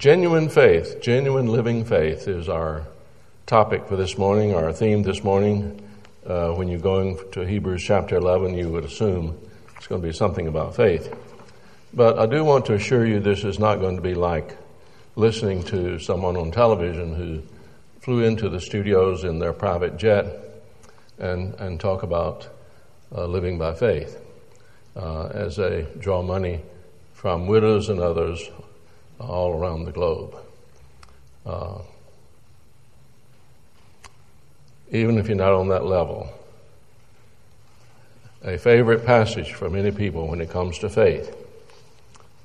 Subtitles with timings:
[0.00, 2.86] Genuine faith, genuine living faith is our
[3.44, 5.86] topic for this morning, our theme this morning.
[6.26, 9.38] Uh, when you're going to Hebrews chapter 11, you would assume
[9.76, 11.14] it's going to be something about faith.
[11.92, 14.56] But I do want to assure you this is not going to be like
[15.16, 17.42] listening to someone on television who
[18.00, 20.24] flew into the studios in their private jet
[21.18, 22.48] and, and talk about
[23.14, 24.18] uh, living by faith
[24.96, 26.62] uh, as they draw money
[27.12, 28.48] from widows and others
[29.20, 30.34] all around the globe.
[31.44, 31.78] Uh,
[34.90, 36.28] even if you're not on that level,
[38.42, 41.36] a favorite passage for many people when it comes to faith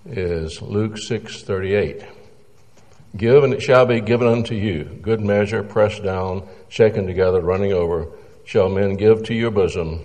[0.05, 2.03] is Luke 6:38.
[3.17, 4.83] Give and it shall be given unto you.
[5.01, 8.07] Good measure, pressed down, shaken together, running over,
[8.43, 10.03] shall men give to your bosom.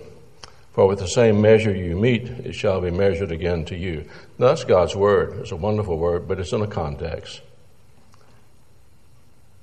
[0.72, 4.04] For with the same measure you mete, it shall be measured again to you.
[4.38, 5.38] Now, that's God's word.
[5.40, 7.40] It's a wonderful word, but it's in a context.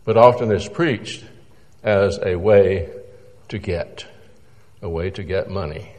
[0.04, 1.24] But often it's preached
[1.82, 2.90] as a way
[3.50, 4.06] to get,
[4.82, 5.92] a way to get money.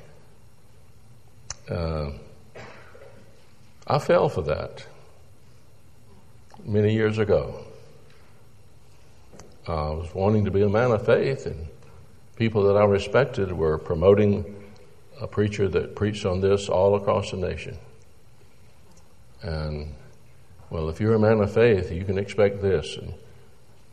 [1.71, 2.11] Uh,
[3.87, 4.87] I fell for that
[6.65, 7.65] many years ago.
[9.67, 11.67] I was wanting to be a man of faith, and
[12.37, 14.58] people that I respected were promoting
[15.21, 17.77] a preacher that preached on this all across the nation.
[19.43, 19.95] And,
[20.71, 22.97] well, if you're a man of faith, you can expect this.
[22.97, 23.15] And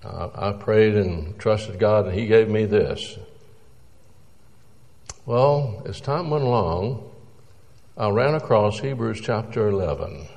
[0.04, 3.18] I, I prayed and trusted God, and He gave me this.
[5.26, 7.10] Well, as time went along,
[7.98, 10.28] I ran across Hebrews chapter 11,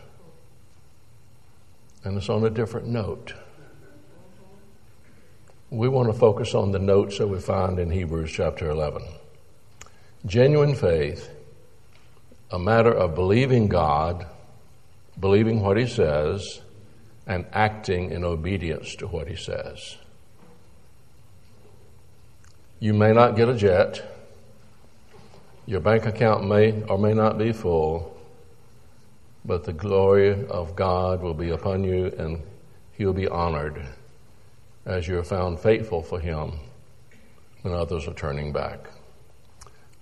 [2.04, 3.34] and it's on a different note.
[5.70, 9.02] We want to focus on the notes that we find in Hebrews chapter 11.
[10.26, 11.30] Genuine faith,
[12.50, 14.26] a matter of believing God,
[15.20, 16.60] believing what He says,
[17.26, 19.96] and acting in obedience to what He says.
[22.80, 24.02] You may not get a jet.
[25.66, 28.16] Your bank account may or may not be full,
[29.44, 32.42] but the glory of God will be upon you and
[32.96, 33.86] He'll be honored
[34.84, 36.52] as you're found faithful for Him
[37.62, 38.88] when others are turning back.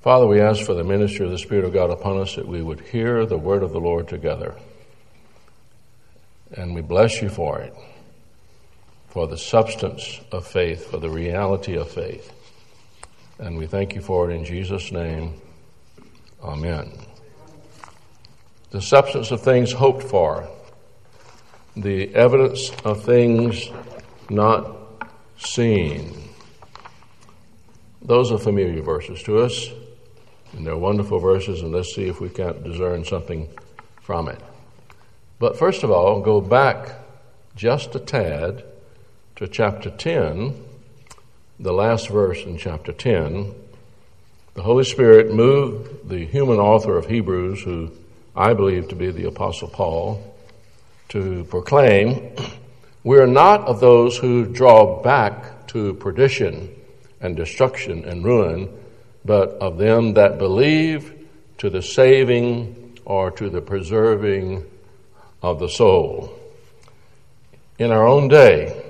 [0.06, 2.62] Father, we ask for the ministry of the Spirit of God upon us that we
[2.62, 4.54] would hear the word of the Lord together.
[6.52, 7.74] And we bless you for it,
[9.08, 12.32] for the substance of faith, for the reality of faith.
[13.40, 15.40] And we thank you for it in Jesus' name.
[16.40, 16.92] Amen.
[18.70, 20.48] The substance of things hoped for,
[21.76, 23.70] the evidence of things
[24.30, 24.70] not
[25.36, 26.30] seen.
[28.02, 29.68] Those are familiar verses to us.
[30.56, 33.48] And they're wonderful verses, and let's see if we can't discern something
[34.00, 34.40] from it.
[35.38, 36.94] But first of all, go back
[37.54, 38.64] just a tad
[39.36, 40.54] to chapter 10,
[41.60, 43.54] the last verse in chapter 10.
[44.54, 47.90] The Holy Spirit moved the human author of Hebrews, who
[48.34, 50.34] I believe to be the Apostle Paul,
[51.10, 52.32] to proclaim,
[53.04, 56.74] We are not of those who draw back to perdition
[57.20, 58.68] and destruction and ruin
[59.26, 61.12] but of them that believe
[61.58, 64.64] to the saving or to the preserving
[65.42, 66.32] of the soul.
[67.78, 68.84] In our own day,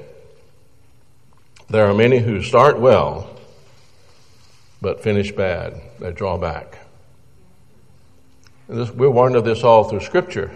[1.69, 3.31] there are many who start well,
[4.81, 5.81] but finish bad.
[5.99, 6.79] They draw back.
[8.69, 10.53] This, we're warned of this all through Scripture.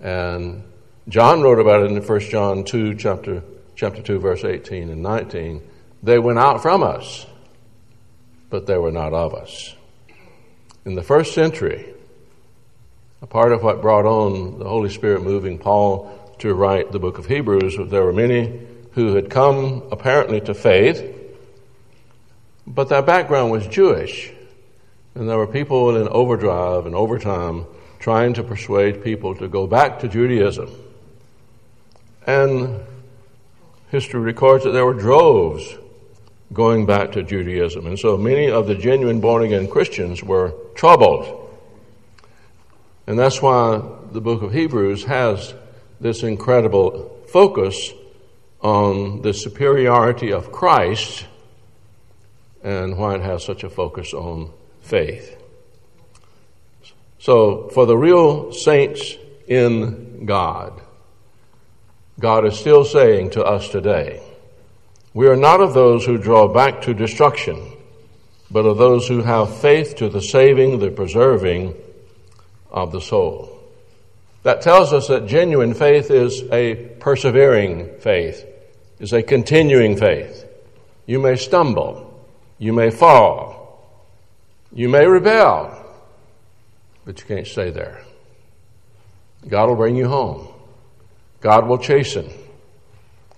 [0.00, 0.64] And
[1.08, 3.42] John wrote about it in 1 John 2, chapter,
[3.76, 5.62] chapter 2, verse 18 and 19.
[6.02, 7.26] They went out from us
[8.50, 9.74] but they were not of us.
[10.84, 11.94] In the first century,
[13.22, 17.18] a part of what brought on the Holy Spirit moving Paul to write the book
[17.18, 21.16] of Hebrews there were many who had come apparently to faith,
[22.66, 24.32] but their background was Jewish.
[25.14, 27.66] And there were people in overdrive and overtime
[27.98, 30.70] trying to persuade people to go back to Judaism.
[32.26, 32.80] And
[33.90, 35.74] history records that there were droves
[36.52, 37.86] going back to Judaism.
[37.86, 41.48] And so many of the genuine born again Christians were troubled.
[43.06, 43.82] And that's why
[44.12, 45.54] the book of Hebrews has
[46.00, 47.92] this incredible focus
[48.60, 51.26] on the superiority of Christ
[52.62, 55.36] and why it has such a focus on faith.
[57.18, 59.14] So, for the real saints
[59.46, 60.80] in God,
[62.18, 64.22] God is still saying to us today,
[65.12, 67.72] we are not of those who draw back to destruction,
[68.50, 71.74] but of those who have faith to the saving, the preserving
[72.70, 73.58] of the soul.
[74.42, 78.46] That tells us that genuine faith is a persevering faith,
[78.98, 80.46] is a continuing faith.
[81.06, 82.28] You may stumble,
[82.58, 83.60] you may fall,
[84.72, 85.76] you may rebel,
[87.04, 88.04] but you can't stay there.
[89.48, 90.48] God will bring you home.
[91.40, 92.30] God will chasten.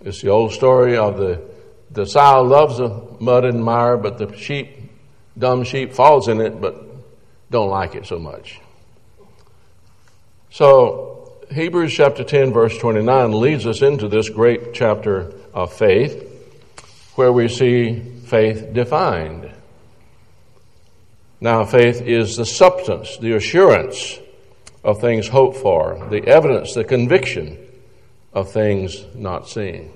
[0.00, 1.40] It's the old story of the,
[1.92, 4.90] the sow loves the mud and mire, but the sheep,
[5.36, 6.86] dumb sheep, falls in it, but
[7.50, 8.60] don't like it so much.
[10.50, 16.28] So, Hebrews chapter 10, verse 29 leads us into this great chapter of faith,
[17.14, 19.52] where we see faith defined.
[21.40, 24.18] Now, faith is the substance, the assurance
[24.84, 27.58] of things hoped for, the evidence, the conviction
[28.32, 29.92] of things not seen.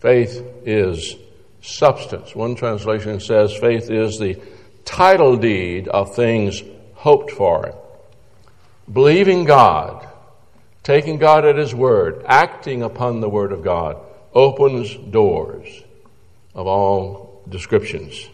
[0.00, 1.16] Faith is
[1.60, 2.34] substance.
[2.34, 4.40] One translation says faith is the
[4.84, 6.62] title deed of things
[6.94, 7.74] hoped for.
[8.90, 10.08] Believing God,
[10.82, 13.98] taking God at His word, acting upon the word of God,
[14.32, 15.68] opens doors
[16.54, 18.26] of all descriptions.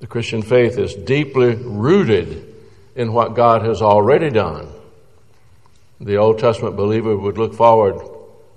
[0.00, 2.54] The Christian faith is deeply rooted
[2.94, 4.68] in what God has already done.
[6.00, 7.98] The Old Testament believer would look forward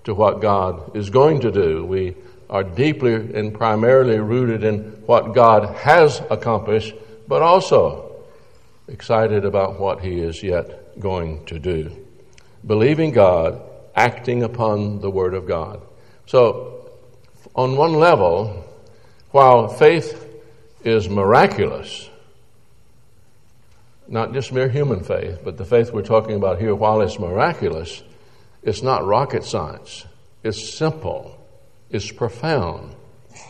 [0.03, 1.85] to what God is going to do.
[1.85, 2.15] We
[2.51, 6.93] are deeply and primarily rooted in what God has accomplished,
[7.27, 8.23] but also
[8.89, 11.89] excited about what He is yet going to do.
[12.67, 13.61] Believing God,
[13.95, 15.81] acting upon the Word of God.
[16.25, 16.91] So,
[17.55, 18.65] on one level,
[19.31, 20.27] while faith
[20.83, 22.09] is miraculous,
[24.07, 28.03] not just mere human faith, but the faith we're talking about here, while it's miraculous,
[28.61, 30.05] it's not rocket science.
[30.43, 31.40] It's simple.
[31.91, 32.95] It's profound.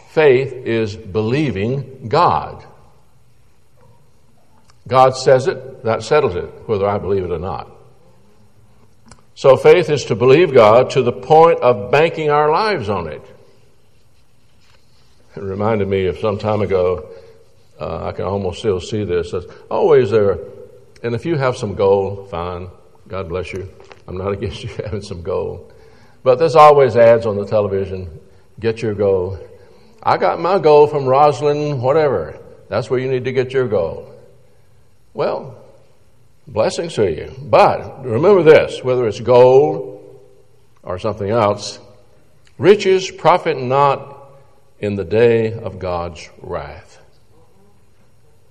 [0.10, 2.66] Faith is believing God.
[4.88, 7.72] God says it, that settles it, whether I believe it or not.
[9.36, 13.22] So faith is to believe God to the point of banking our lives on it.
[15.36, 17.10] It reminded me of some time ago,
[17.80, 19.32] uh, I can almost still see this.
[19.32, 20.38] There's always there,
[21.04, 22.70] and if you have some gold, fine.
[23.08, 23.68] God bless you.
[24.08, 25.74] I'm not against you having some gold.
[26.24, 28.21] But there's always ads on the television.
[28.60, 29.40] Get your goal.
[30.04, 32.40] I got my goal from Rosalind, whatever.
[32.70, 34.14] That's where you need to get your goal.
[35.14, 35.56] Well,
[36.48, 37.34] blessings to you.
[37.40, 40.20] But remember this whether it's gold
[40.84, 41.80] or something else,
[42.58, 44.32] riches profit not
[44.80, 47.00] in the day of God's wrath.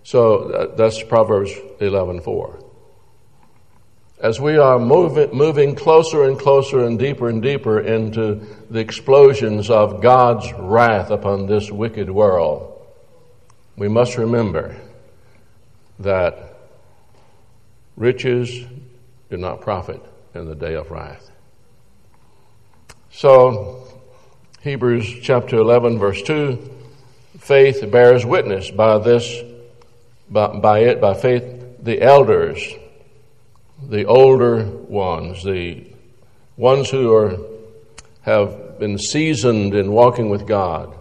[0.04, 2.69] So that's Proverbs 11:4
[4.20, 9.70] as we are moving, moving closer and closer and deeper and deeper into the explosions
[9.70, 12.86] of God's wrath upon this wicked world,
[13.76, 14.76] we must remember
[16.00, 16.58] that
[17.96, 18.66] riches
[19.30, 20.02] do not profit
[20.34, 21.30] in the day of wrath.
[23.10, 23.88] So,
[24.60, 26.76] Hebrews chapter 11, verse 2
[27.38, 29.42] faith bears witness by this,
[30.28, 31.42] by, by it, by faith,
[31.82, 32.62] the elders
[33.88, 35.86] the older ones, the
[36.56, 37.38] ones who are,
[38.22, 40.94] have been seasoned in walking with God,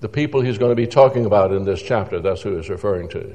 [0.00, 3.08] the people he's going to be talking about in this chapter, that's who he's referring
[3.10, 3.34] to.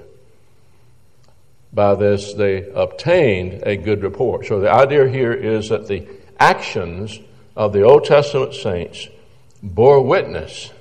[1.72, 4.46] By this, they obtained a good report.
[4.46, 6.08] So the idea here is that the
[6.40, 7.20] actions
[7.56, 9.08] of the Old Testament saints
[9.62, 10.72] bore witness.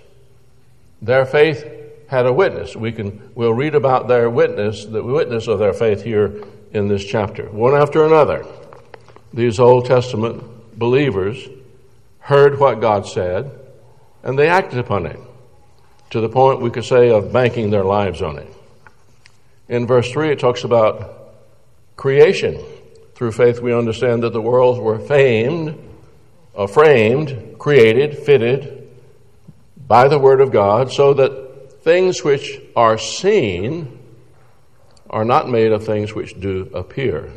[1.02, 1.66] Their faith
[2.08, 2.74] had a witness.
[2.74, 7.04] We can, we'll read about their witness, the witness of their faith here in this
[7.04, 7.48] chapter.
[7.50, 8.44] One after another,
[9.32, 11.48] these Old Testament believers
[12.20, 13.50] heard what God said
[14.22, 15.18] and they acted upon it
[16.10, 18.52] to the point we could say of banking their lives on it.
[19.68, 21.34] In verse 3, it talks about
[21.96, 22.62] creation.
[23.14, 25.78] Through faith, we understand that the worlds were famed,
[26.56, 28.88] uh, framed, created, fitted
[29.86, 33.97] by the Word of God, so that things which are seen
[35.10, 37.32] are not made of things which do appear.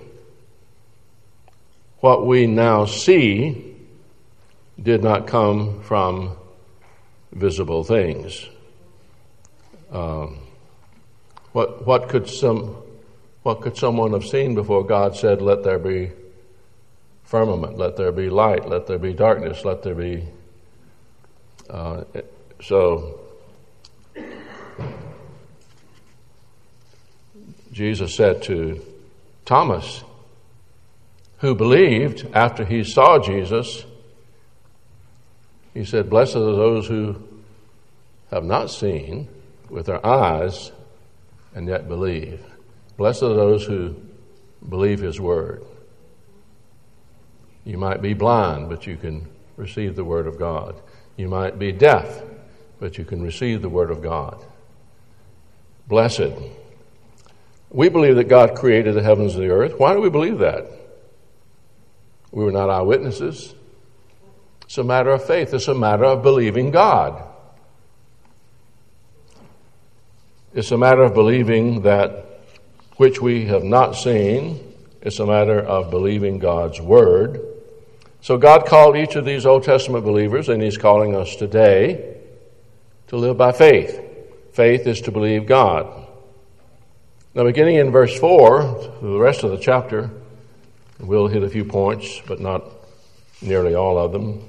[1.99, 3.75] What we now see
[4.81, 6.35] did not come from
[7.31, 8.47] visible things.
[9.91, 10.39] Um,
[11.51, 12.75] what, what, could some,
[13.43, 16.11] what could someone have seen before God said, Let there be
[17.23, 20.27] firmament, let there be light, let there be darkness, let there be.
[21.69, 22.03] Uh,
[22.61, 23.20] so
[27.71, 28.81] Jesus said to
[29.45, 30.03] Thomas,
[31.39, 33.85] who believed after he saw Jesus,
[35.73, 37.15] he said, Blessed are those who
[38.29, 39.27] have not seen
[39.69, 40.71] with their eyes
[41.55, 42.43] and yet believe.
[42.97, 43.95] Blessed are those who
[44.67, 45.63] believe his word.
[47.63, 50.81] You might be blind, but you can receive the Word of God.
[51.15, 52.23] You might be deaf,
[52.79, 54.43] but you can receive the Word of God.
[55.87, 56.33] Blessed.
[57.71, 59.79] We believe that God created the heavens and the earth.
[59.79, 60.67] Why do we believe that?
[62.31, 63.55] We were not eyewitnesses.
[64.63, 67.27] It's a matter of faith, it's a matter of believing God.
[70.53, 72.25] It's a matter of believing that
[72.97, 74.75] which we have not seen.
[75.01, 77.41] It's a matter of believing God's Word.
[78.19, 82.17] So God called each of these Old Testament believers, and He's calling us today
[83.07, 83.99] to live by faith.
[84.53, 86.00] Faith is to believe God.
[87.33, 90.09] Now, beginning in verse 4, the rest of the chapter,
[90.99, 92.65] we'll hit a few points, but not
[93.41, 94.43] nearly all of them.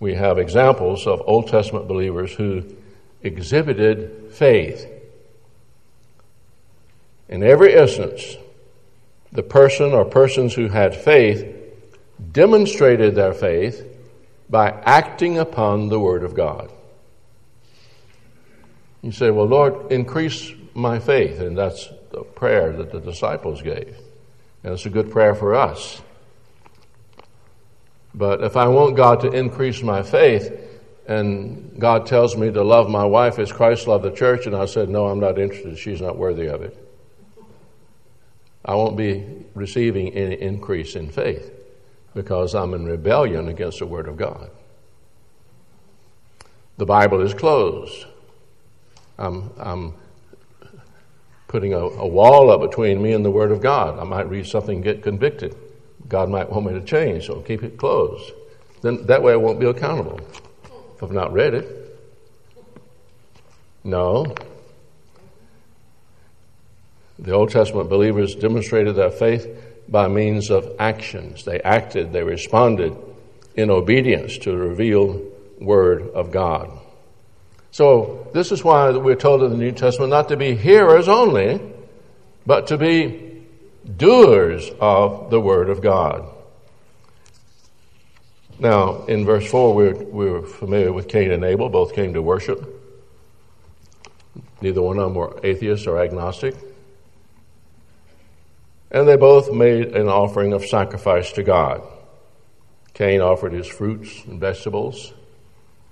[0.00, 2.64] We have examples of Old Testament believers who
[3.22, 4.84] exhibited faith.
[7.28, 8.36] In every instance,
[9.30, 11.46] the person or persons who had faith
[12.32, 13.86] demonstrated their faith
[14.50, 16.72] by acting upon the Word of God.
[19.02, 21.40] You say, Well, Lord, increase my faith.
[21.40, 23.96] And that's the prayer that the disciples gave.
[24.64, 26.00] And it's a good prayer for us.
[28.14, 30.52] But if I want God to increase my faith,
[31.06, 34.66] and God tells me to love my wife as Christ loved the church, and I
[34.66, 35.78] said, No, I'm not interested.
[35.78, 36.78] She's not worthy of it.
[38.64, 39.24] I won't be
[39.54, 41.50] receiving any increase in faith
[42.14, 44.50] because I'm in rebellion against the Word of God.
[46.76, 48.06] The Bible is closed.
[49.18, 49.94] I'm, I'm
[51.52, 53.98] putting a, a, wall up between me and the Word of God.
[53.98, 55.54] I might read something and get convicted.
[56.08, 58.32] God might want me to change, so keep it closed.
[58.80, 60.18] Then that way I won't be accountable
[60.96, 62.00] if I've not read it.
[63.84, 64.34] No,
[67.18, 69.46] the Old Testament believers demonstrated their faith
[69.88, 71.44] by means of actions.
[71.44, 72.96] They acted, they responded
[73.56, 75.20] in obedience to the revealed
[75.60, 76.78] Word of God.
[77.72, 81.58] So, this is why we're told in the New Testament not to be hearers only,
[82.44, 83.46] but to be
[83.96, 86.28] doers of the Word of God.
[88.58, 91.70] Now, in verse 4, we're, we're familiar with Cain and Abel.
[91.70, 92.62] Both came to worship.
[94.60, 96.54] Neither one of them were atheists or agnostic.
[98.90, 101.82] And they both made an offering of sacrifice to God.
[102.92, 105.14] Cain offered his fruits and vegetables.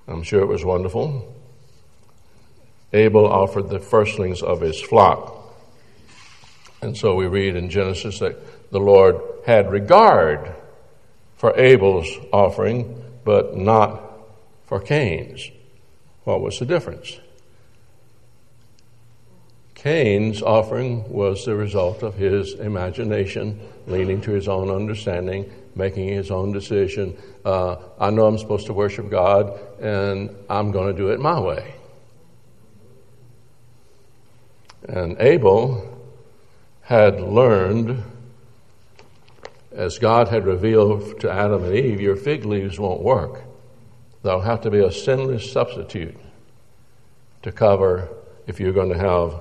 [0.07, 1.40] I'm sure it was wonderful.
[2.93, 5.37] Abel offered the firstlings of his flock.
[6.83, 10.55] And so we read in Genesis that the Lord had regard
[11.37, 14.03] for Abel's offering, but not
[14.65, 15.51] for Cain's.
[16.25, 17.19] What was the difference?
[19.75, 26.31] Cain's offering was the result of his imagination, leaning to his own understanding, making his
[26.31, 27.17] own decision.
[27.45, 31.41] Uh, I know I'm supposed to worship God, and I'm going to do it my
[31.41, 31.80] way.
[34.89, 35.87] And Abel
[36.83, 38.03] had learned,
[39.73, 43.43] as God had revealed to Adam and Eve, your fig leaves won't work.
[44.23, 46.17] There'll have to be a sinless substitute
[47.43, 48.09] to cover
[48.47, 49.41] if you're going to have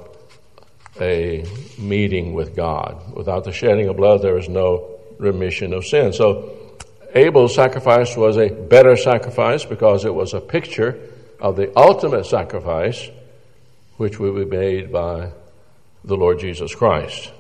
[1.02, 1.46] a
[1.78, 3.14] meeting with God.
[3.16, 6.14] Without the shedding of blood, there is no remission of sin.
[6.14, 6.56] So
[7.16, 11.00] Abel's sacrifice was a better sacrifice because it was a picture
[11.40, 13.10] of the ultimate sacrifice,
[14.00, 15.30] which will be made by
[16.06, 17.34] the Lord Jesus Christ.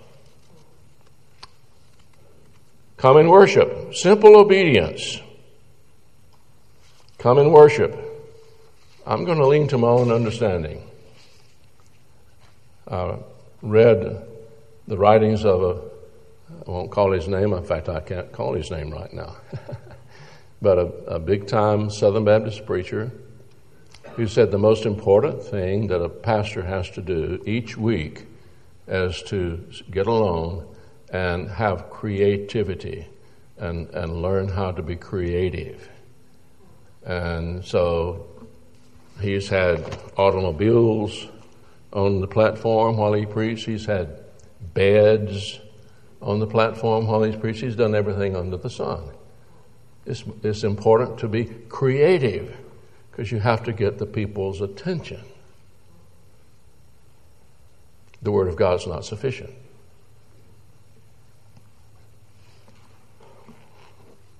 [2.98, 3.96] Come and worship.
[3.96, 5.22] Simple obedience.
[7.18, 7.98] Come and worship.
[9.06, 10.84] I'm going to lean to my own understanding.
[12.86, 13.20] Uh,
[13.62, 14.22] read
[14.86, 15.82] the writings of a,
[16.68, 19.38] I won't call his name, in fact, I can't call his name right now,
[20.62, 23.13] but a, a big time Southern Baptist preacher
[24.16, 28.25] who said the most important thing that a pastor has to do each week
[28.88, 30.68] is to get alone
[31.12, 33.08] and have creativity
[33.58, 35.89] and, and learn how to be creative.
[37.06, 38.28] And so
[39.22, 41.28] he's had automobiles
[41.94, 43.66] on the platform while he preached.
[43.66, 44.24] He's had
[44.74, 45.60] beds
[46.22, 47.62] on the platform while he's preached.
[47.62, 49.04] He's done everything under the sun.
[50.06, 52.56] It's, it's important to be creative
[53.20, 55.20] because you have to get the people's attention.
[58.22, 59.50] The Word of God is not sufficient.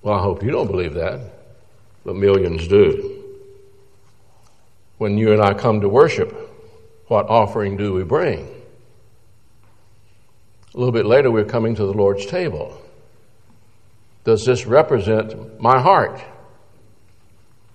[0.02, 1.20] Well, I hope you don't believe that,
[2.06, 3.22] but millions do.
[4.98, 6.34] When you and I come to worship,
[7.08, 8.48] what offering do we bring?
[10.74, 12.82] A little bit later, we're coming to the Lord's table.
[14.24, 16.22] does this represent my heart?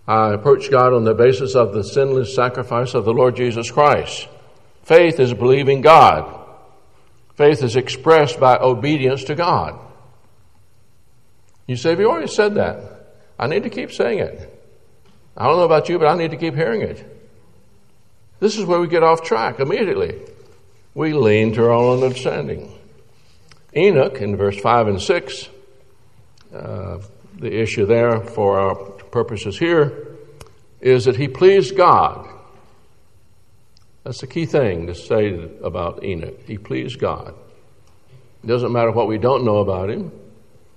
[0.06, 4.28] I approach God on the basis of the sinless sacrifice of the Lord Jesus Christ.
[4.82, 6.42] Faith is believing God.
[7.36, 9.78] Faith is expressed by obedience to God.
[11.66, 12.78] You say, we already said that.
[13.38, 14.50] I need to keep saying it.
[15.36, 17.04] I don't know about you, but I need to keep hearing it.
[18.40, 20.20] This is where we get off track immediately.
[20.94, 22.72] We lean to our own understanding.
[23.74, 25.48] Enoch, in verse 5 and 6,
[26.54, 26.98] uh,
[27.36, 28.74] the issue there for our
[29.14, 30.16] purposes here
[30.80, 32.28] is that he pleased God.
[34.02, 36.40] That's the key thing to say about Enoch.
[36.46, 37.32] He pleased God.
[38.42, 40.12] It doesn't matter what we don't know about him,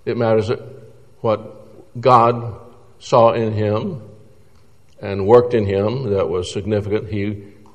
[0.05, 0.49] it matters
[1.19, 2.61] what God
[2.99, 4.03] saw in him
[5.01, 7.09] and worked in him that was significant.
[7.09, 7.31] He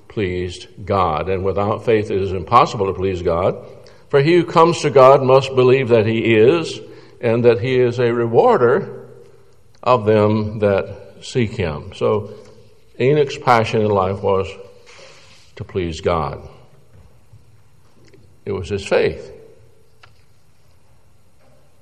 [0.09, 1.28] pleased God.
[1.28, 3.66] And without faith, it is impossible to please God.
[4.09, 6.81] For he who comes to God must believe that he is,
[7.21, 9.01] and that he is a rewarder
[9.82, 11.92] of them that seek him.
[11.94, 12.34] So
[13.00, 14.48] Enoch's passion in life was
[15.56, 16.48] to please God.
[18.44, 19.32] It was his faith.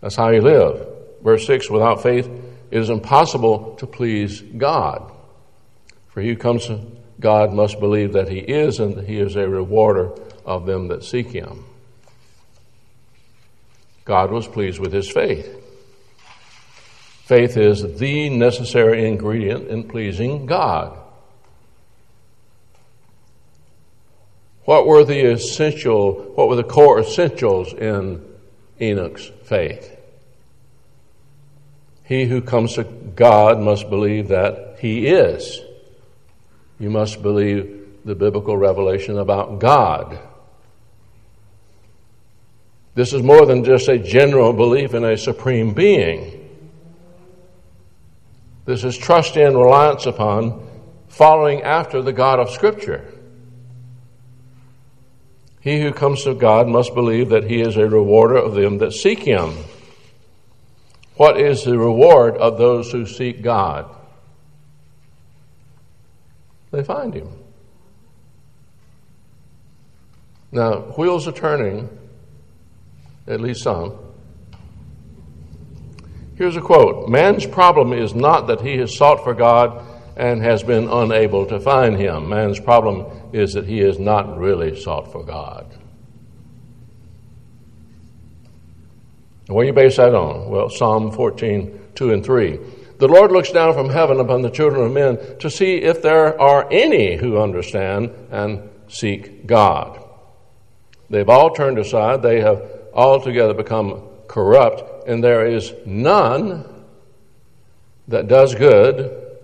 [0.01, 0.87] That's how he lived.
[1.23, 2.27] Verse 6 Without faith,
[2.71, 5.13] it is impossible to please God.
[6.09, 6.81] For he who comes to
[7.19, 10.13] God must believe that he is, and that he is a rewarder
[10.45, 11.65] of them that seek him.
[14.05, 15.60] God was pleased with his faith.
[17.31, 20.99] Faith is the necessary ingredient in pleasing God.
[24.65, 28.21] What were the essential, what were the core essentials in
[28.81, 29.97] Enoch's faith?
[32.03, 35.61] He who comes to God must believe that he is.
[36.81, 40.19] You must believe the biblical revelation about God.
[42.97, 46.40] This is more than just a general belief in a supreme being.
[48.65, 50.67] This is trust in, reliance upon,
[51.09, 53.13] following after the God of Scripture.
[55.61, 58.93] He who comes to God must believe that He is a rewarder of them that
[58.93, 59.55] seek Him.
[61.17, 63.97] What is the reward of those who seek God?
[66.71, 67.29] they find him.
[70.53, 71.89] Now, wheels are turning,
[73.27, 73.99] at least some.
[76.41, 79.85] Here's a quote Man's problem is not that he has sought for God
[80.17, 82.31] and has been unable to find him.
[82.31, 85.67] Man's problem is that he has not really sought for God.
[89.49, 90.49] what do you base that on?
[90.49, 92.59] Well, Psalm 14, 2 and 3.
[92.97, 96.41] The Lord looks down from heaven upon the children of men to see if there
[96.41, 100.03] are any who understand and seek God.
[101.11, 102.63] They've all turned aside, they have
[102.95, 106.65] altogether become corrupt, and there is none
[108.07, 109.37] that does good.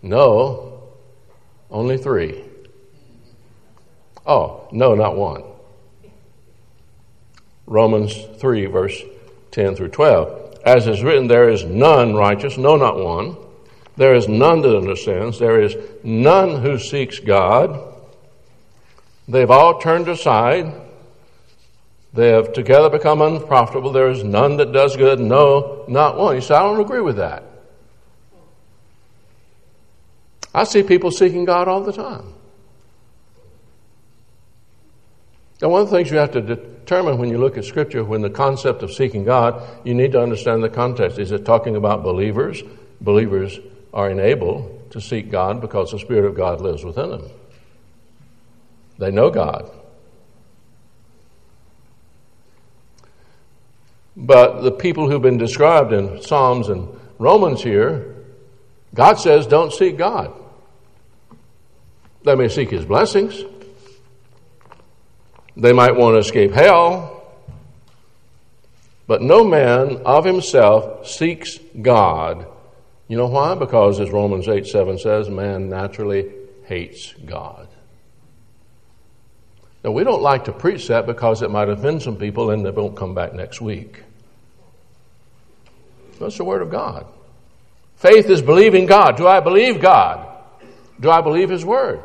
[0.00, 0.80] No,
[1.72, 2.44] only three.
[4.24, 5.42] Oh, no, not one.
[7.66, 9.02] Romans 3, verse
[9.50, 10.60] 10 through 12.
[10.64, 13.36] As is written, there is none righteous, no, not one.
[13.96, 15.40] There is none that understands.
[15.40, 17.92] There is none who seeks God.
[19.26, 20.87] They've all turned aside.
[22.14, 23.92] They have together become unprofitable.
[23.92, 26.34] There is none that does good, no, not one.
[26.34, 27.44] You say, I don't agree with that.
[30.54, 32.34] I see people seeking God all the time.
[35.60, 38.22] Now, one of the things you have to determine when you look at Scripture, when
[38.22, 41.18] the concept of seeking God, you need to understand the context.
[41.18, 42.62] Is it talking about believers?
[43.00, 43.58] Believers
[43.92, 47.24] are enabled to seek God because the Spirit of God lives within them.
[48.98, 49.70] They know God.
[54.20, 56.88] But the people who've been described in Psalms and
[57.20, 58.16] Romans here,
[58.92, 60.32] God says, don't seek God.
[62.24, 63.44] They may seek His blessings.
[65.56, 67.14] They might want to escape hell.
[69.06, 72.46] But no man of himself seeks God.
[73.06, 73.54] You know why?
[73.54, 76.30] Because, as Romans 8 7 says, man naturally
[76.64, 77.68] hates God.
[79.84, 82.70] Now, we don't like to preach that because it might offend some people and they
[82.70, 84.02] won't come back next week.
[86.18, 87.06] That's the Word of God.
[87.96, 89.16] Faith is believing God.
[89.16, 90.26] Do I believe God?
[91.00, 92.02] Do I believe His Word?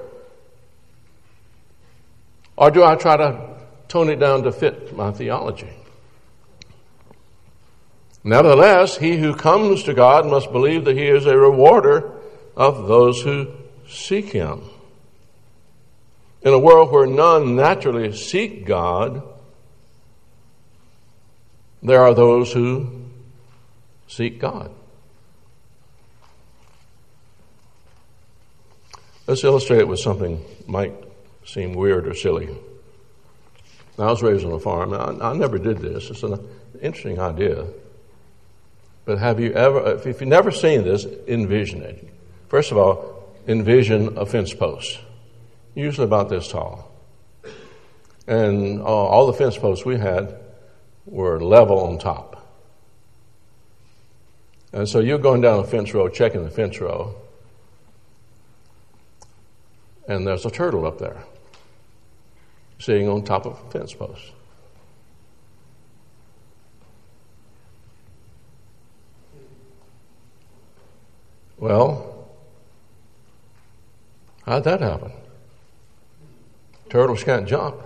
[2.56, 5.70] Or do I try to tone it down to fit my theology?
[8.24, 12.12] Nevertheless, he who comes to God must believe that he is a rewarder
[12.56, 13.52] of those who
[13.88, 14.62] seek him.
[16.42, 19.24] In a world where none naturally seek God,
[21.82, 23.03] there are those who
[24.14, 24.72] seek God.
[29.26, 30.94] Let's illustrate it with something might
[31.46, 32.50] seem weird or silly.
[33.98, 34.94] I was raised on a farm.
[34.94, 36.10] I, I never did this.
[36.10, 36.48] It's an
[36.82, 37.66] interesting idea.
[39.06, 42.08] But have you ever, if you've never seen this, envision it.
[42.50, 45.00] First of all, envision a fence post,
[45.74, 46.92] usually about this tall.
[48.28, 50.38] And uh, all the fence posts we had
[51.06, 52.33] were level on top.
[54.74, 57.16] And so you're going down a fence row, checking the fence row,
[60.08, 61.24] and there's a turtle up there
[62.80, 64.32] sitting on top of a fence post.
[71.58, 72.28] Well,
[74.46, 75.14] how'd that happen?
[76.90, 77.78] Turtles can't jump.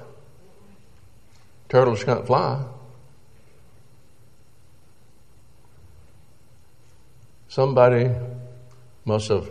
[1.70, 2.64] Turtles can't fly.
[7.58, 8.12] Somebody
[9.04, 9.50] must have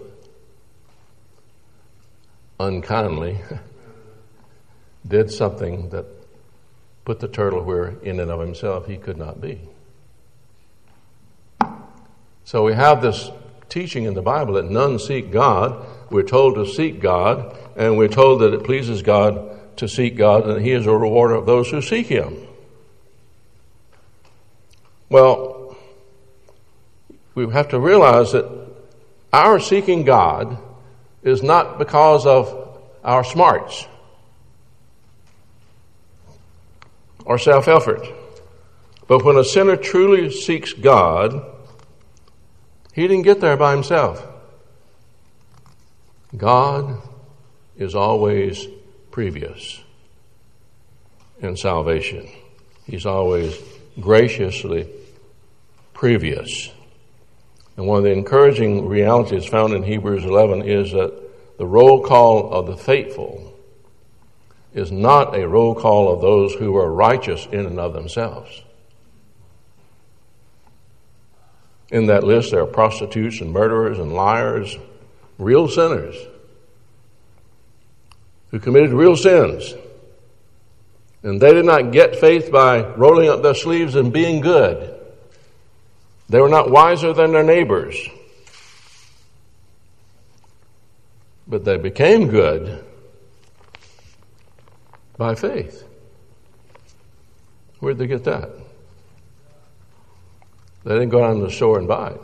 [2.61, 3.41] unkindly
[5.09, 6.07] did something that
[7.05, 9.61] put the turtle where, in and of himself, he could not be.
[12.45, 13.29] So we have this
[13.69, 15.85] teaching in the Bible that none seek God.
[16.09, 20.49] We're told to seek God, and we're told that it pleases God to seek God,
[20.49, 22.37] and He is a rewarder of those who seek Him.
[25.11, 25.46] Well,
[27.37, 28.51] we have to realize that
[29.33, 30.59] our seeking God
[31.23, 33.87] is not because of our smarts
[37.27, 38.09] or self effort.
[39.07, 41.45] But when a sinner truly seeks God,
[42.95, 44.27] he didn't get there by himself.
[46.35, 46.97] God
[47.77, 48.67] is always
[49.11, 49.79] previous
[51.41, 52.29] in salvation.
[52.87, 53.61] He's always
[54.01, 54.89] graciously
[55.93, 56.71] previous.
[57.77, 62.53] And one of the encouraging realities found in Hebrews 11 is that the roll call
[62.53, 63.55] of the faithful
[64.75, 68.63] is not a roll call of those who are righteous in and of themselves.
[71.91, 74.77] In that list, there are prostitutes and murderers and liars,
[75.39, 76.17] real sinners
[78.51, 79.75] who committed real sins.
[81.23, 84.96] And they did not get faith by rolling up their sleeves and being good.
[86.29, 87.97] They were not wiser than their neighbors.
[91.47, 92.85] But they became good
[95.17, 95.85] by faith.
[97.79, 98.51] Where'd they get that?
[100.85, 102.21] They didn't go down to the store and buy it.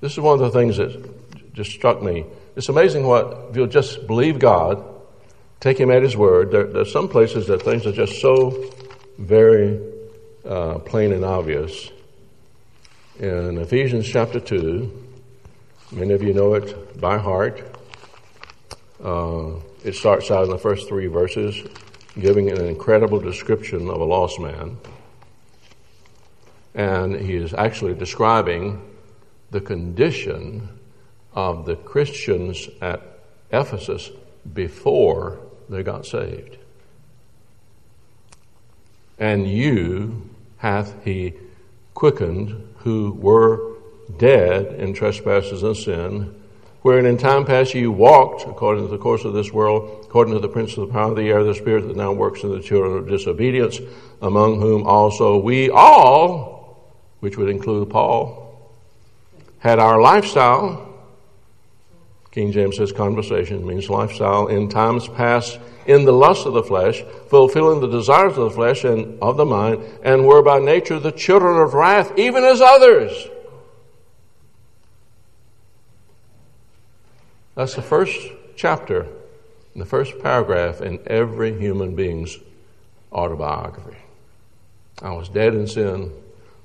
[0.00, 2.26] This is one of the things that just struck me.
[2.56, 4.84] It's amazing what, if you'll just believe God,
[5.60, 8.70] take Him at His word, there, there's some places that things are just so
[9.18, 9.91] very
[10.44, 11.90] uh, plain and obvious.
[13.18, 14.90] In Ephesians chapter 2,
[15.92, 17.62] many of you know it by heart.
[19.02, 19.52] Uh,
[19.84, 21.62] it starts out in the first three verses,
[22.18, 24.76] giving an incredible description of a lost man.
[26.74, 28.80] And he is actually describing
[29.50, 30.68] the condition
[31.34, 33.02] of the Christians at
[33.50, 34.10] Ephesus
[34.54, 36.56] before they got saved.
[39.18, 40.30] And you
[40.62, 41.34] hath he
[41.92, 43.74] quickened who were
[44.16, 46.42] dead in trespasses and sin
[46.82, 50.40] wherein in time past you walked according to the course of this world, according to
[50.40, 52.60] the prince of the power of the air, the spirit that now works in the
[52.60, 53.80] children of disobedience,
[54.20, 58.70] among whom also we all, which would include Paul,
[59.58, 60.88] had our lifestyle.
[62.30, 67.02] King James says conversation means lifestyle in times past in the lust of the flesh,
[67.28, 71.12] fulfilling the desires of the flesh and of the mind, and were by nature the
[71.12, 73.28] children of wrath, even as others.
[77.54, 78.18] That's the first
[78.56, 79.06] chapter,
[79.76, 82.38] the first paragraph in every human being's
[83.12, 83.98] autobiography.
[85.02, 86.12] I was dead in sin,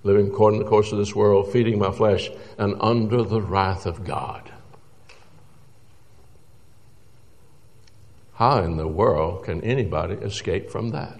[0.03, 3.85] living according to the course of this world, feeding my flesh, and under the wrath
[3.85, 4.51] of God.
[8.37, 11.19] How in the world can anybody escape from that?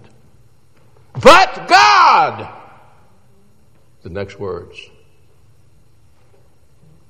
[1.20, 2.48] But God!
[4.02, 4.78] The next words.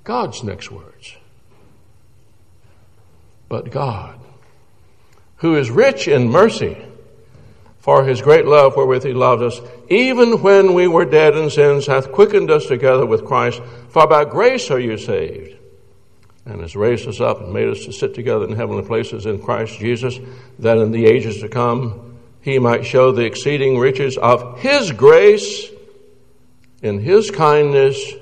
[0.05, 1.17] God's next words
[3.49, 4.19] but God,
[5.37, 6.77] who is rich in mercy
[7.79, 11.87] for his great love wherewith he loved us, even when we were dead in sins,
[11.87, 13.63] hath quickened us together with Christ.
[13.89, 15.58] For by grace are you saved,
[16.49, 19.41] and has raised us up and made us to sit together in heavenly places in
[19.41, 20.19] Christ Jesus,
[20.59, 25.71] that in the ages to come he might show the exceeding riches of his grace
[26.83, 28.13] in His kindness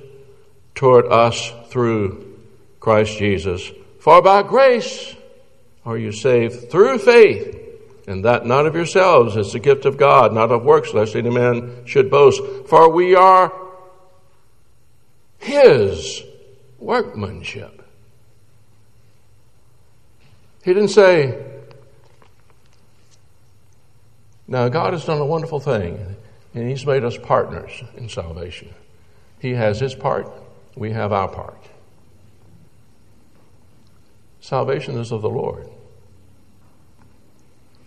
[0.74, 2.38] toward us through
[2.80, 3.70] Christ Jesus.
[4.00, 5.14] For by grace
[5.84, 7.54] are you saved through faith,
[8.06, 11.30] and that not of yourselves, it's the gift of God, not of works, lest any
[11.30, 12.40] man should boast.
[12.68, 13.52] For we are
[15.38, 16.22] His
[16.78, 17.75] workmanship.
[20.66, 21.44] He didn't say,
[24.48, 26.16] now, God has done a wonderful thing,
[26.54, 28.74] and He's made us partners in salvation.
[29.38, 30.28] He has His part,
[30.74, 31.64] we have our part.
[34.40, 35.68] Salvation is of the Lord.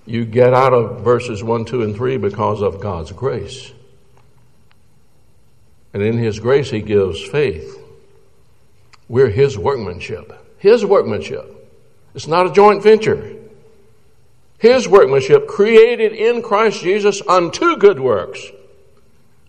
[0.06, 3.74] You get out of verses 1, 2, and 3 because of God's grace.
[5.94, 7.78] And in His grace, He gives faith.
[9.10, 10.32] We're His workmanship.
[10.60, 11.58] His workmanship.
[12.16, 13.36] It's not a joint venture.
[14.58, 18.42] His workmanship created in Christ Jesus unto good works,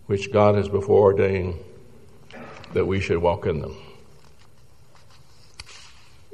[0.05, 1.55] which God has before ordained
[2.73, 3.75] that we should walk in them.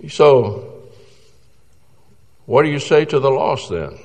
[0.09, 0.83] So,
[2.45, 3.97] what do you say to the lost then?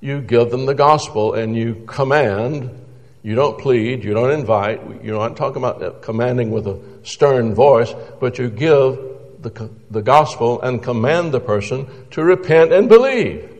[0.00, 2.85] You give them the gospel and you command.
[3.26, 7.56] You don't plead, you don't invite, you're not talking about uh, commanding with a stern
[7.56, 9.00] voice, but you give
[9.42, 13.52] the, the gospel and command the person to repent and believe.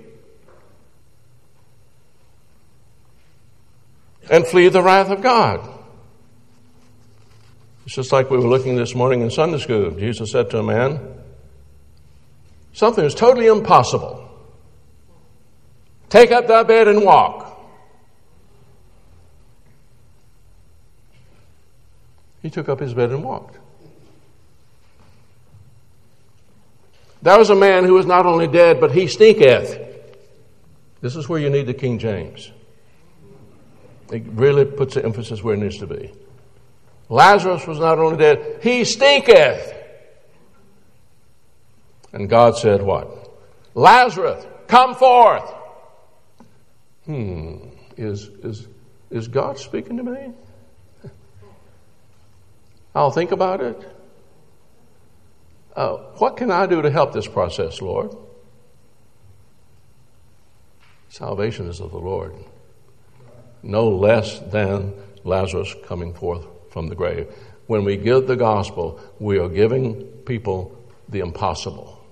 [4.30, 5.68] And flee the wrath of God.
[7.86, 9.90] It's just like we were looking this morning in Sunday school.
[9.90, 11.00] Jesus said to a man,
[12.72, 14.30] Something is totally impossible.
[16.08, 17.45] Take up thy bed and walk.
[22.46, 23.58] He took up his bed and walked.
[27.22, 29.76] That was a man who was not only dead, but he stinketh.
[31.00, 32.52] This is where you need the King James.
[34.12, 36.12] It really puts the emphasis where it needs to be.
[37.08, 39.74] Lazarus was not only dead, he stinketh.
[42.12, 43.28] And God said, What?
[43.74, 45.52] Lazarus, come forth.
[47.06, 48.68] Hmm, is, is,
[49.10, 50.32] is God speaking to me?
[52.96, 53.78] I'll think about it.
[55.76, 58.16] Uh, what can I do to help this process, Lord?
[61.10, 62.34] Salvation is of the Lord.
[63.62, 67.30] No less than Lazarus coming forth from the grave.
[67.66, 70.74] When we give the gospel, we are giving people
[71.10, 72.02] the impossible.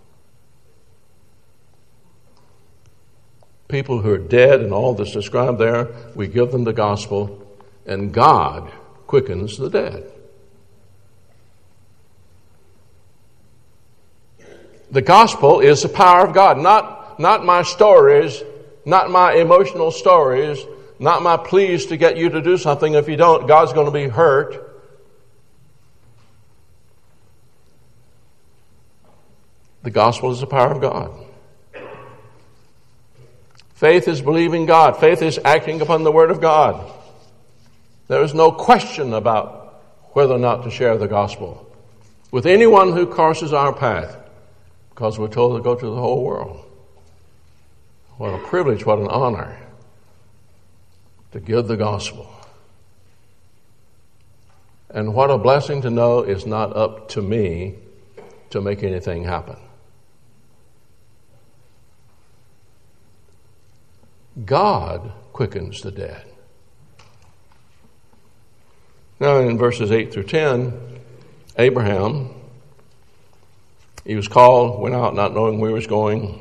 [3.69, 8.13] People who are dead and all that's described there, we give them the gospel, and
[8.13, 8.71] God
[9.07, 10.11] quickens the dead.
[14.91, 18.43] The gospel is the power of God, not, not my stories,
[18.85, 20.59] not my emotional stories,
[20.99, 22.95] not my pleas to get you to do something.
[22.95, 24.83] If you don't, God's going to be hurt.
[29.83, 31.13] The gospel is the power of God.
[33.75, 34.99] Faith is believing God.
[34.99, 36.91] Faith is acting upon the word of God.
[38.09, 41.71] There is no question about whether or not to share the gospel
[42.31, 44.17] with anyone who crosses our path
[44.95, 46.65] because we're told to go to the whole world.
[48.17, 49.59] What a privilege, what an honor
[51.33, 52.31] to give the gospel.
[54.91, 57.75] And what a blessing to know it's not up to me
[58.51, 59.57] to make anything happen.
[64.45, 66.25] God quickens the dead.
[69.19, 71.01] Now, in verses 8 through 10,
[71.57, 72.34] Abraham
[74.05, 76.41] he was called, went out not knowing where he was going.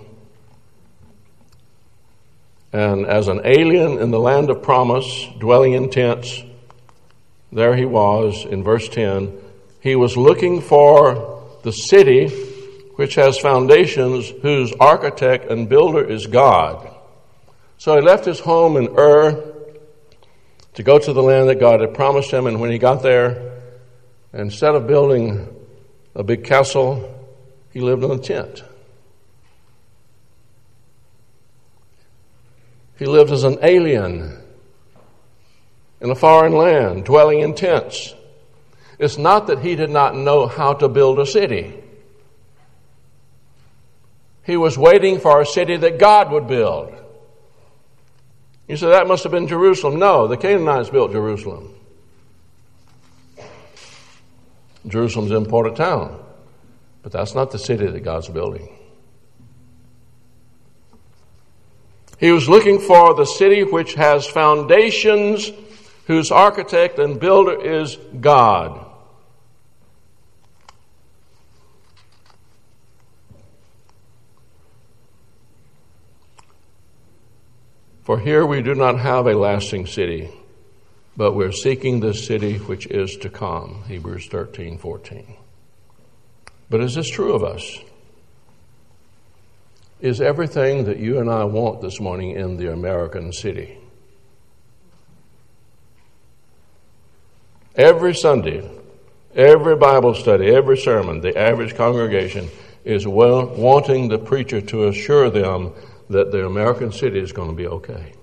[2.72, 6.44] And as an alien in the land of promise, dwelling in tents,
[7.52, 9.38] there he was in verse 10.
[9.80, 12.30] He was looking for the city
[12.96, 16.90] which has foundations, whose architect and builder is God.
[17.78, 19.54] So he left his home in Ur
[20.76, 22.48] to go to the land that God had promised him.
[22.48, 23.62] And when he got there,
[24.32, 25.48] instead of building
[26.16, 27.13] a big castle,
[27.74, 28.64] he lived in a tent.
[33.00, 34.38] He lived as an alien
[36.00, 38.14] in a foreign land, dwelling in tents.
[39.00, 41.74] It's not that he did not know how to build a city.
[44.44, 46.94] He was waiting for a city that God would build.
[48.68, 49.98] You say that must have been Jerusalem.
[49.98, 51.74] No, the Canaanites built Jerusalem.
[54.88, 56.23] Jerusalem's an important town.
[57.04, 58.80] But that's not the city that God's building.
[62.20, 65.52] He was looking for the city which has foundations,
[66.08, 68.86] whose architect and builder is God.
[78.04, 80.30] For here we do not have a lasting city,
[81.18, 83.84] but we're seeking the city which is to come.
[83.88, 85.43] Hebrews 13, 14.
[86.74, 87.78] But is this true of us?
[90.02, 93.78] Is everything that you and I want this morning in the American city?
[97.76, 98.68] Every Sunday,
[99.36, 102.50] every Bible study, every sermon, the average congregation
[102.84, 105.74] is well, wanting the preacher to assure them
[106.10, 108.14] that the American city is going to be okay.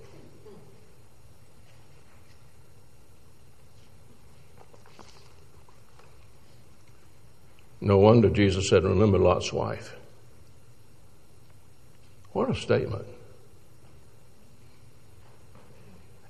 [7.81, 9.95] No wonder Jesus said, Remember Lot's wife.
[12.31, 13.05] What a statement.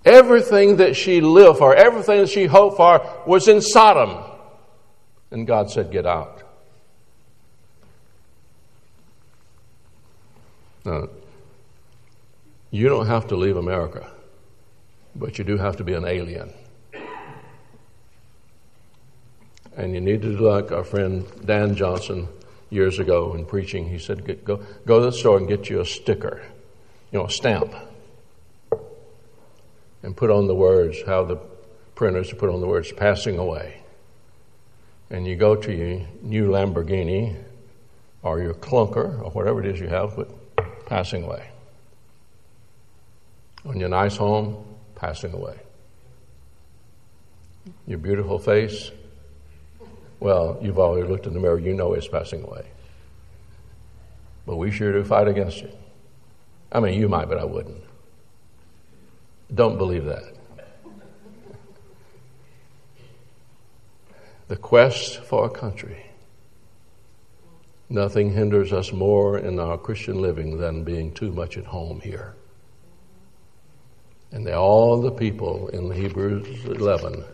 [0.04, 4.24] Everything that she lived for, everything that she hoped for was in Sodom.
[5.30, 6.42] And God said, Get out.
[10.86, 11.10] Now,
[12.72, 14.10] you don't have to leave America,
[15.16, 16.52] but you do have to be an alien.
[19.78, 22.28] And you need to do like our friend Dan Johnson
[22.70, 23.88] years ago in preaching.
[23.88, 26.42] He said, go, go to the store and get you a sticker,
[27.12, 27.74] you know, a stamp,
[30.04, 31.38] and put on the words, how the
[31.96, 33.82] printers put on the words, passing away.
[35.10, 37.36] And you go to your new Lamborghini
[38.24, 40.30] or your clunker or whatever it is you have, but
[40.86, 41.50] passing away.
[43.66, 45.60] On your nice home, passing away.
[47.86, 48.92] Your beautiful face,
[50.22, 52.64] well, you've already looked in the mirror, you know it's passing away.
[54.46, 55.76] But we sure do fight against it.
[56.72, 57.84] I mean, you might, but I wouldn't.
[59.54, 60.24] Don't believe that.
[64.48, 66.06] The quest for a country.
[67.90, 72.36] Nothing hinders us more in our Christian living than being too much at home here.
[74.32, 77.26] And all the people in Hebrews 11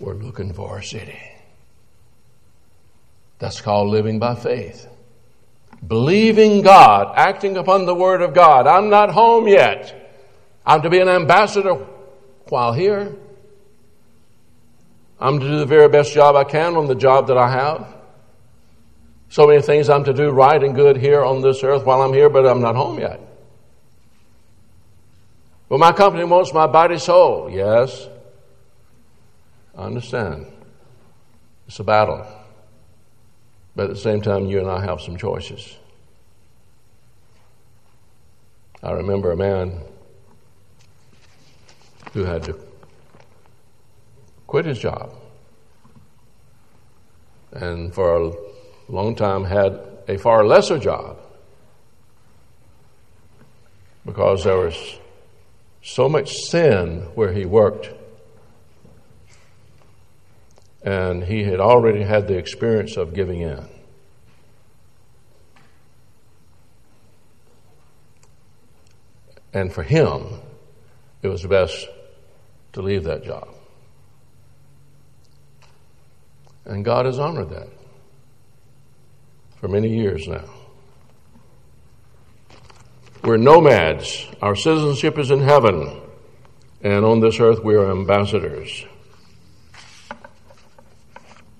[0.00, 1.20] were looking for a city.
[3.38, 4.86] That's called living by faith.
[5.86, 8.66] Believing God, acting upon the Word of God.
[8.66, 9.94] I'm not home yet.
[10.66, 11.74] I'm to be an ambassador
[12.48, 13.14] while here.
[15.20, 17.94] I'm to do the very best job I can on the job that I have.
[19.30, 22.12] So many things I'm to do right and good here on this earth while I'm
[22.12, 23.20] here, but I'm not home yet.
[25.68, 27.50] But my company wants my body soul.
[27.50, 28.08] Yes.
[29.76, 30.46] I understand.
[31.66, 32.26] It's a battle.
[33.78, 35.76] But at the same time, you and I have some choices.
[38.82, 39.82] I remember a man
[42.12, 42.58] who had to
[44.48, 45.12] quit his job
[47.52, 48.32] and for a
[48.88, 51.16] long time had a far lesser job
[54.04, 54.98] because there was
[55.82, 57.92] so much sin where he worked
[60.82, 63.68] and he had already had the experience of giving in.
[69.52, 70.26] And for him,
[71.22, 71.88] it was best
[72.74, 73.48] to leave that job.
[76.64, 77.68] And God has honored that
[79.56, 80.44] for many years now.
[83.24, 84.26] We're nomads.
[84.40, 86.02] Our citizenship is in heaven.
[86.82, 88.84] And on this earth, we are ambassadors.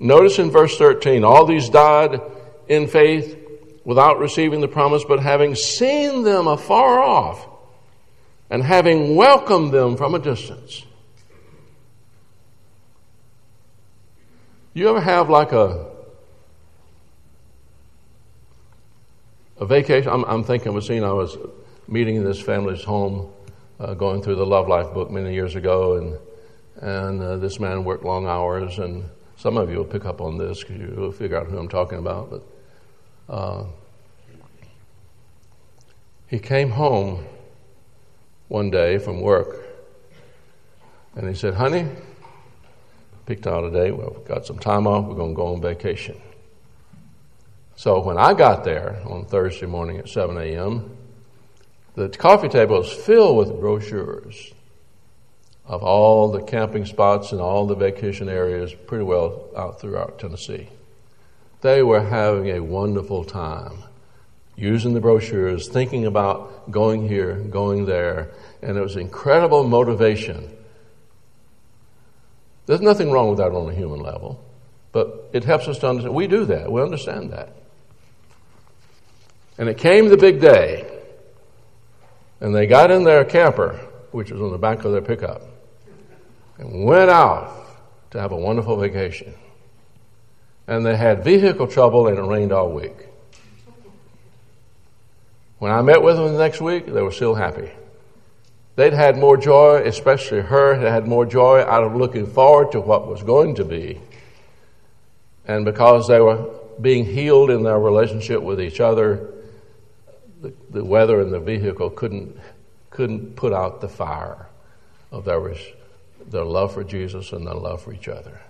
[0.00, 2.20] Notice in verse 13, all these died
[2.68, 3.36] in faith
[3.84, 7.46] without receiving the promise, but having seen them afar off
[8.50, 10.84] and having welcomed them from a distance.
[14.74, 15.86] You ever have like a
[19.56, 20.12] a vacation?
[20.12, 21.02] I'm, I'm thinking of a scene.
[21.02, 21.36] I was
[21.88, 23.32] meeting in this family's home,
[23.80, 26.18] uh, going through the Love Life book many years ago, and
[26.80, 29.02] and uh, this man worked long hours and
[29.38, 31.68] some of you will pick up on this because you will figure out who I'm
[31.68, 32.28] talking about.
[32.28, 32.42] But
[33.32, 33.64] uh,
[36.26, 37.24] he came home
[38.48, 39.64] one day from work
[41.14, 41.86] and he said, Honey,
[43.26, 45.60] picked out a day, well, we've got some time off, we're going to go on
[45.60, 46.20] vacation.
[47.76, 50.96] So when I got there on Thursday morning at 7 a.m.,
[51.94, 54.52] the coffee table was filled with brochures
[55.68, 60.68] of all the camping spots and all the vacation areas pretty well out throughout Tennessee.
[61.60, 63.84] They were having a wonderful time
[64.56, 68.30] using the brochures, thinking about going here, going there,
[68.62, 70.56] and it was incredible motivation.
[72.66, 74.42] There's nothing wrong with that on a human level,
[74.92, 76.14] but it helps us to understand.
[76.14, 77.52] We do that, we understand that.
[79.58, 80.90] And it came the big day,
[82.40, 83.74] and they got in their camper,
[84.12, 85.42] which was on the back of their pickup,
[86.58, 87.54] and went out
[88.10, 89.34] to have a wonderful vacation.
[90.66, 93.06] And they had vehicle trouble, and it rained all week.
[95.58, 97.70] When I met with them the next week, they were still happy.
[98.76, 102.80] They'd had more joy, especially her, had had more joy out of looking forward to
[102.80, 104.00] what was going to be.
[105.46, 106.48] And because they were
[106.80, 109.32] being healed in their relationship with each other,
[110.40, 112.38] the, the weather and the vehicle couldn't,
[112.90, 114.46] couldn't put out the fire
[115.10, 115.40] of their,
[116.30, 118.40] their love for Jesus and their love for each other.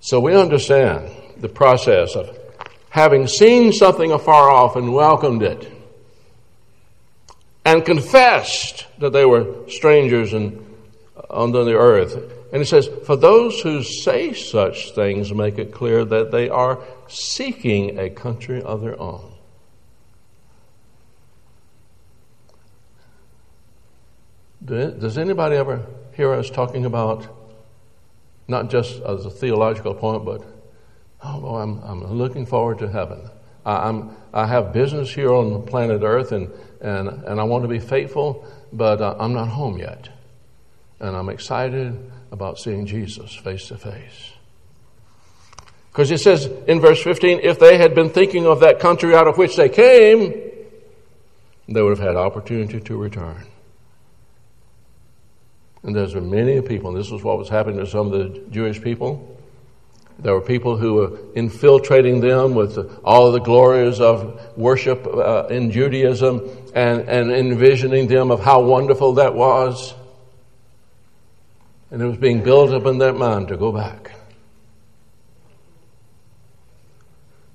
[0.00, 2.38] So we understand the process of
[2.90, 5.70] having seen something afar off and welcomed it,
[7.64, 10.66] and confessed that they were strangers and
[11.30, 12.14] under the earth.
[12.52, 16.80] And he says, For those who say such things, make it clear that they are
[17.08, 19.32] seeking a country of their own.
[24.64, 27.26] Does anybody ever hear us talking about,
[28.48, 30.44] not just as a theological point, but
[31.24, 33.30] Oh, boy, I'm, I'm looking forward to heaven.
[33.64, 36.50] I, am I have business here on planet Earth and,
[36.80, 40.08] and, and I want to be faithful, but uh, I'm not home yet.
[40.98, 44.32] And I'm excited about seeing Jesus face to face.
[45.92, 49.28] Because it says in verse 15, if they had been thinking of that country out
[49.28, 50.32] of which they came,
[51.68, 53.44] they would have had opportunity to return.
[55.82, 58.40] And there's been many people, and this was what was happening to some of the
[58.50, 59.28] Jewish people.
[60.18, 65.72] There were people who were infiltrating them with all the glories of worship uh, in
[65.72, 69.94] Judaism and, and envisioning them of how wonderful that was.
[71.90, 74.12] And it was being built up in their mind to go back.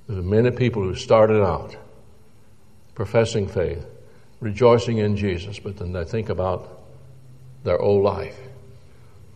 [0.07, 1.75] There were many people who started out
[2.95, 3.85] professing faith,
[4.39, 6.76] rejoicing in Jesus, but then they think about
[7.63, 8.37] their old life.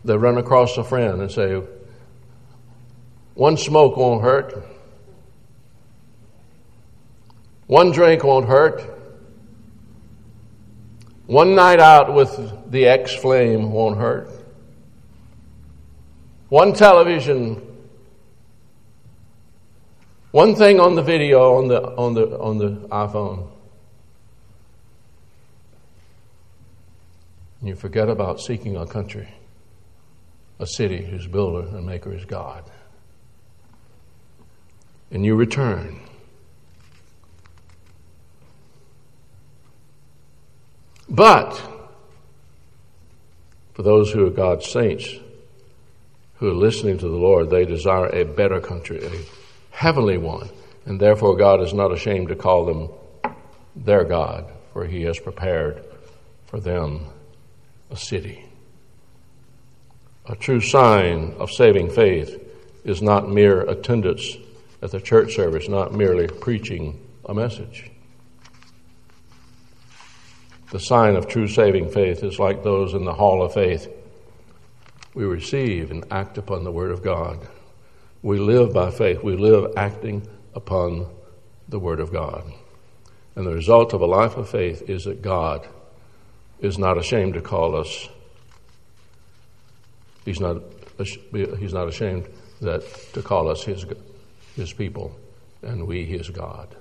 [0.04, 1.62] They run across a friend and say,
[3.34, 4.64] one smoke won't hurt.
[7.66, 8.82] One drink won't hurt.
[11.26, 14.28] One night out with the ex flame won't hurt.
[16.48, 17.66] One television,
[20.32, 23.48] one thing on the video on the, on the, on the iPhone.
[27.62, 29.28] You forget about seeking a country,
[30.58, 32.64] a city whose builder and maker is God
[35.12, 36.00] and you return.
[41.08, 41.60] But
[43.74, 45.14] for those who are God's saints,
[46.36, 49.10] who are listening to the Lord, they desire a better country, a
[49.70, 50.48] heavenly one.
[50.86, 52.88] And therefore, God is not ashamed to call them
[53.76, 55.84] their God, for He has prepared
[56.46, 57.06] for them
[57.92, 58.44] a city.
[60.26, 62.42] A true sign of saving faith
[62.84, 64.36] is not mere attendance
[64.80, 67.90] at the church service, not merely preaching a message.
[70.70, 73.88] The sign of true saving faith is like those in the hall of faith.
[75.12, 77.46] We receive and act upon the Word of God.
[78.22, 79.22] We live by faith.
[79.22, 81.08] We live acting upon
[81.68, 82.50] the Word of God.
[83.36, 85.68] And the result of a life of faith is that God
[86.62, 88.08] is not ashamed to call us.
[90.24, 90.62] He's not,
[90.98, 92.28] he's not ashamed
[92.60, 92.82] that
[93.12, 93.84] to call us his
[94.56, 95.14] his people,
[95.62, 96.74] and we his God.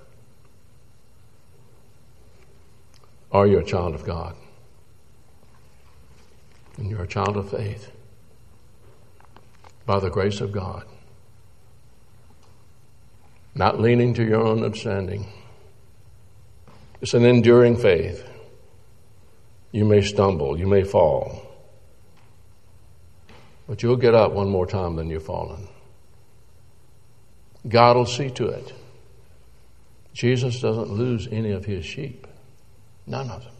[3.31, 4.35] Are you a child of God?
[6.77, 7.91] And you're a child of faith
[9.85, 10.85] by the grace of God.
[13.55, 15.27] Not leaning to your own understanding.
[17.01, 18.27] It's an enduring faith.
[19.71, 21.47] You may stumble, you may fall,
[23.67, 25.67] but you'll get up one more time than you've fallen.
[27.67, 28.73] God will see to it.
[30.13, 32.27] Jesus doesn't lose any of his sheep,
[33.07, 33.53] none of them.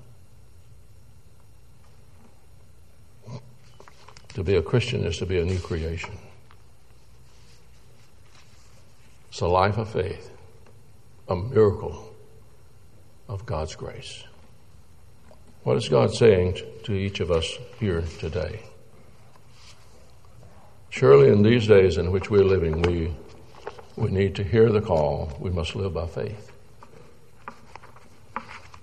[4.34, 6.18] To be a Christian is to be a new creation.
[9.30, 10.30] It's a life of faith,
[11.30, 12.14] a miracle
[13.30, 14.24] of God's grace.
[15.64, 18.64] What is God saying to each of us here today?
[20.90, 23.14] Surely, in these days in which we're living, we
[23.96, 25.32] we need to hear the call.
[25.40, 26.52] We must live by faith.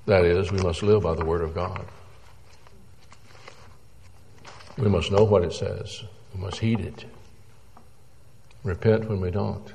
[0.07, 1.85] That is, we must live by the Word of God.
[4.77, 6.05] We must know what it says.
[6.35, 7.05] We must heed it.
[8.63, 9.73] Repent when we don't.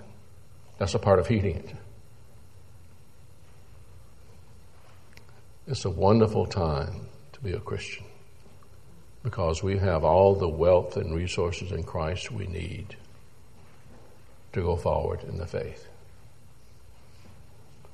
[0.77, 1.75] That's a part of heeding it.
[5.66, 8.03] It's a wonderful time to be a Christian
[9.24, 12.97] because we have all the wealth and resources in Christ we need
[14.51, 15.88] to go forward in the faith.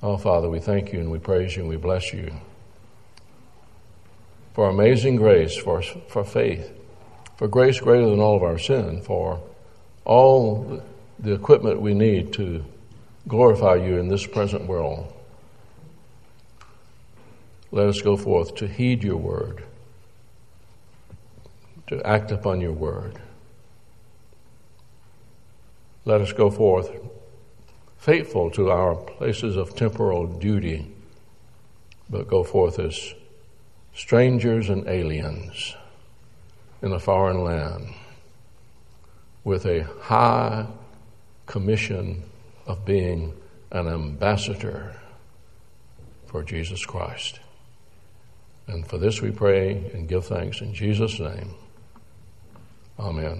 [0.02, 2.32] Oh, Father, we thank you and we praise you and we bless you
[4.52, 6.72] for amazing grace, for, for faith,
[7.36, 9.40] for grace greater than all of our sin, for
[10.04, 10.82] all
[11.20, 12.64] the equipment we need to
[13.28, 15.14] glorify you in this present world.
[17.72, 19.64] Let us go forth to heed your word,
[21.86, 23.20] to act upon your word.
[26.04, 26.90] Let us go forth
[27.98, 30.90] faithful to our places of temporal duty,
[32.08, 33.14] but go forth as
[33.94, 35.76] strangers and aliens
[36.82, 37.94] in a foreign land
[39.44, 40.66] with a high
[41.46, 42.22] commission
[42.66, 43.34] of being
[43.70, 44.96] an ambassador
[46.26, 47.39] for Jesus Christ.
[48.70, 51.54] And for this we pray and give thanks in Jesus' name.
[52.98, 53.38] Amen.